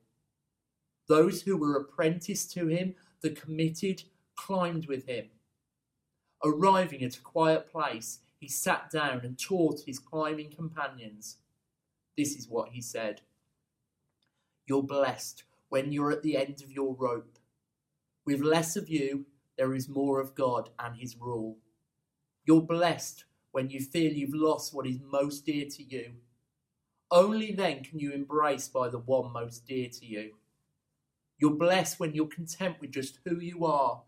Those 1.08 1.42
who 1.42 1.56
were 1.56 1.76
apprenticed 1.76 2.52
to 2.52 2.68
him 2.68 2.94
the 3.22 3.30
committed 3.30 4.04
climbed 4.34 4.86
with 4.86 5.06
him. 5.06 5.26
Arriving 6.44 7.02
at 7.02 7.16
a 7.16 7.20
quiet 7.20 7.70
place, 7.70 8.20
he 8.38 8.48
sat 8.48 8.90
down 8.90 9.20
and 9.24 9.38
taught 9.38 9.80
his 9.86 9.98
climbing 9.98 10.50
companions. 10.50 11.38
This 12.16 12.36
is 12.36 12.48
what 12.48 12.70
he 12.70 12.80
said 12.80 13.22
You're 14.66 14.82
blessed 14.82 15.44
when 15.68 15.92
you're 15.92 16.12
at 16.12 16.22
the 16.22 16.36
end 16.36 16.62
of 16.62 16.70
your 16.70 16.94
rope. 16.94 17.38
With 18.24 18.40
less 18.40 18.76
of 18.76 18.88
you, 18.88 19.26
there 19.56 19.74
is 19.74 19.88
more 19.88 20.20
of 20.20 20.34
God 20.34 20.70
and 20.78 20.96
his 20.96 21.16
rule. 21.16 21.58
You're 22.44 22.62
blessed 22.62 23.24
when 23.52 23.70
you 23.70 23.80
feel 23.80 24.12
you've 24.12 24.34
lost 24.34 24.74
what 24.74 24.86
is 24.86 25.00
most 25.00 25.46
dear 25.46 25.66
to 25.70 25.82
you. 25.82 26.12
Only 27.10 27.52
then 27.52 27.82
can 27.84 27.98
you 27.98 28.12
embrace 28.12 28.68
by 28.68 28.88
the 28.88 28.98
one 28.98 29.32
most 29.32 29.66
dear 29.66 29.88
to 29.88 30.06
you. 30.06 30.34
You're 31.38 31.56
blessed 31.56 32.00
when 32.00 32.14
you're 32.14 32.26
content 32.26 32.76
with 32.80 32.92
just 32.92 33.18
who 33.24 33.40
you 33.40 33.64
are, 33.66 34.02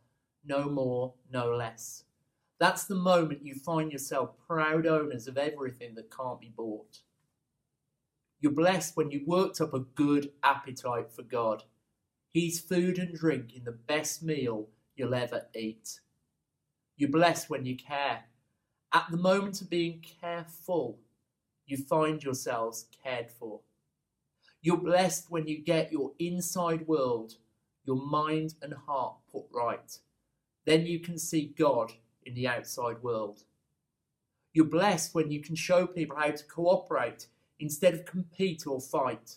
no 0.44 0.68
more, 0.70 1.14
no 1.30 1.54
less. 1.54 2.04
That's 2.58 2.84
the 2.84 2.94
moment 2.94 3.44
you 3.44 3.54
find 3.54 3.92
yourself 3.92 4.30
proud 4.46 4.86
owners 4.86 5.28
of 5.28 5.36
everything 5.36 5.94
that 5.94 6.14
can't 6.14 6.40
be 6.40 6.52
bought. 6.56 7.00
You're 8.40 8.52
blessed 8.52 8.96
when 8.96 9.10
you've 9.10 9.26
worked 9.26 9.60
up 9.60 9.74
a 9.74 9.80
good 9.80 10.30
appetite 10.42 11.12
for 11.12 11.22
God. 11.22 11.64
He's 12.32 12.60
food 12.60 12.98
and 12.98 13.14
drink 13.14 13.54
in 13.54 13.64
the 13.64 13.72
best 13.72 14.22
meal 14.22 14.68
you'll 14.96 15.14
ever 15.14 15.46
eat. 15.54 16.00
You're 16.96 17.10
blessed 17.10 17.50
when 17.50 17.64
you 17.64 17.76
care. 17.76 18.24
At 18.92 19.06
the 19.10 19.16
moment 19.16 19.60
of 19.60 19.70
being 19.70 20.04
careful, 20.20 20.98
you 21.66 21.76
find 21.76 22.22
yourselves 22.22 22.86
cared 23.04 23.30
for. 23.30 23.60
You're 24.68 24.76
blessed 24.76 25.30
when 25.30 25.46
you 25.46 25.56
get 25.56 25.90
your 25.90 26.12
inside 26.18 26.86
world, 26.86 27.36
your 27.86 27.96
mind 27.96 28.52
and 28.60 28.74
heart 28.74 29.14
put 29.32 29.44
right. 29.50 29.98
Then 30.66 30.84
you 30.84 31.00
can 31.00 31.16
see 31.16 31.54
God 31.58 31.92
in 32.26 32.34
the 32.34 32.48
outside 32.48 33.02
world. 33.02 33.44
You're 34.52 34.66
blessed 34.66 35.14
when 35.14 35.30
you 35.30 35.40
can 35.40 35.54
show 35.54 35.86
people 35.86 36.18
how 36.18 36.32
to 36.32 36.44
cooperate 36.44 37.28
instead 37.58 37.94
of 37.94 38.04
compete 38.04 38.66
or 38.66 38.78
fight. 38.78 39.36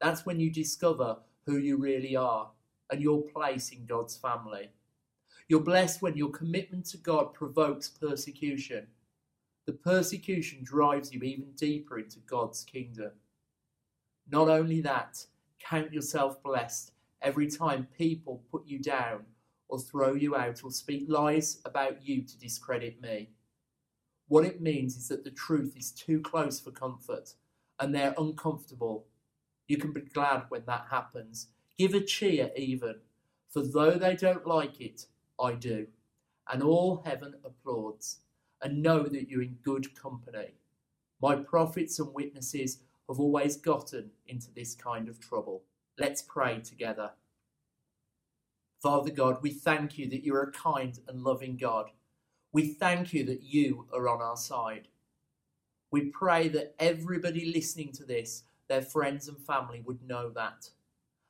That's 0.00 0.26
when 0.26 0.40
you 0.40 0.50
discover 0.50 1.18
who 1.46 1.58
you 1.58 1.76
really 1.76 2.16
are 2.16 2.50
and 2.90 3.00
your 3.00 3.22
place 3.22 3.70
in 3.70 3.86
God's 3.86 4.16
family. 4.16 4.70
You're 5.46 5.60
blessed 5.60 6.02
when 6.02 6.16
your 6.16 6.30
commitment 6.30 6.86
to 6.86 6.96
God 6.96 7.32
provokes 7.32 7.88
persecution. 7.88 8.88
The 9.66 9.74
persecution 9.74 10.64
drives 10.64 11.14
you 11.14 11.20
even 11.22 11.52
deeper 11.52 12.00
into 12.00 12.18
God's 12.26 12.64
kingdom. 12.64 13.12
Not 14.30 14.48
only 14.48 14.80
that, 14.82 15.26
count 15.58 15.92
yourself 15.92 16.42
blessed 16.42 16.92
every 17.20 17.48
time 17.48 17.88
people 17.96 18.42
put 18.50 18.66
you 18.66 18.78
down 18.78 19.24
or 19.68 19.78
throw 19.78 20.14
you 20.14 20.36
out 20.36 20.62
or 20.64 20.70
speak 20.70 21.04
lies 21.08 21.60
about 21.64 22.06
you 22.06 22.22
to 22.22 22.38
discredit 22.38 23.00
me. 23.00 23.30
What 24.28 24.44
it 24.44 24.60
means 24.60 24.96
is 24.96 25.08
that 25.08 25.24
the 25.24 25.30
truth 25.30 25.74
is 25.76 25.90
too 25.90 26.20
close 26.20 26.60
for 26.60 26.70
comfort 26.70 27.34
and 27.78 27.94
they're 27.94 28.14
uncomfortable. 28.18 29.06
You 29.66 29.76
can 29.78 29.92
be 29.92 30.00
glad 30.00 30.44
when 30.48 30.64
that 30.66 30.86
happens. 30.90 31.48
Give 31.78 31.94
a 31.94 32.00
cheer 32.00 32.50
even, 32.56 32.96
for 33.50 33.62
though 33.62 33.92
they 33.92 34.14
don't 34.14 34.46
like 34.46 34.80
it, 34.80 35.06
I 35.40 35.54
do. 35.54 35.86
And 36.50 36.62
all 36.62 37.02
heaven 37.04 37.34
applauds, 37.44 38.20
and 38.60 38.82
know 38.82 39.04
that 39.04 39.28
you're 39.28 39.42
in 39.42 39.58
good 39.62 39.94
company. 39.98 40.54
My 41.20 41.36
prophets 41.36 41.98
and 41.98 42.12
witnesses 42.12 42.78
have 43.08 43.20
always 43.20 43.56
gotten 43.56 44.10
into 44.26 44.52
this 44.52 44.74
kind 44.74 45.08
of 45.08 45.20
trouble. 45.20 45.62
Let's 45.98 46.22
pray 46.22 46.60
together. 46.60 47.10
Father 48.82 49.10
God, 49.10 49.38
we 49.42 49.50
thank 49.50 49.98
you 49.98 50.08
that 50.10 50.24
you're 50.24 50.42
a 50.42 50.52
kind 50.52 50.98
and 51.06 51.22
loving 51.22 51.56
God. 51.56 51.90
We 52.52 52.68
thank 52.68 53.12
you 53.12 53.24
that 53.26 53.42
you 53.42 53.86
are 53.92 54.08
on 54.08 54.20
our 54.20 54.36
side. 54.36 54.88
We 55.90 56.06
pray 56.06 56.48
that 56.48 56.74
everybody 56.78 57.52
listening 57.52 57.92
to 57.92 58.04
this, 58.04 58.44
their 58.68 58.82
friends 58.82 59.28
and 59.28 59.38
family, 59.38 59.82
would 59.84 60.02
know 60.02 60.30
that, 60.30 60.70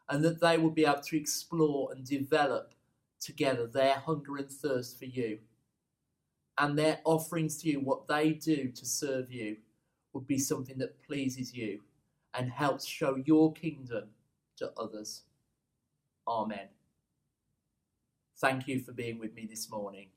and 0.08 0.24
that 0.24 0.40
they 0.40 0.56
would 0.56 0.74
be 0.74 0.86
able 0.86 1.00
to 1.02 1.16
explore 1.16 1.92
and 1.92 2.06
develop 2.06 2.74
together 3.20 3.66
their 3.66 3.94
hunger 3.94 4.36
and 4.36 4.50
thirst 4.50 4.98
for 4.98 5.04
you, 5.04 5.38
and 6.58 6.78
their 6.78 7.00
offerings 7.04 7.56
to 7.58 7.68
you, 7.68 7.80
what 7.80 8.06
they 8.08 8.30
do 8.30 8.68
to 8.68 8.86
serve 8.86 9.30
you, 9.30 9.56
would 10.12 10.26
be 10.26 10.38
something 10.38 10.78
that 10.78 11.02
pleases 11.02 11.54
you 11.54 11.80
and 12.34 12.50
helps 12.50 12.86
show 12.86 13.16
your 13.24 13.52
kingdom 13.52 14.04
to 14.56 14.72
others. 14.76 15.22
Amen. 16.26 16.68
Thank 18.38 18.68
you 18.68 18.80
for 18.80 18.92
being 18.92 19.18
with 19.18 19.34
me 19.34 19.46
this 19.46 19.70
morning. 19.70 20.08